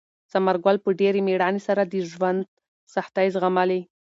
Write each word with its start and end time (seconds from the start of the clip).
ثمر 0.31 0.55
ګل 0.65 0.77
په 0.85 0.89
ډېرې 0.99 1.19
مېړانې 1.27 1.61
سره 1.67 1.81
د 1.85 1.93
ژوند 2.11 2.41
سختۍ 2.93 3.27
زغملې. 3.35 3.81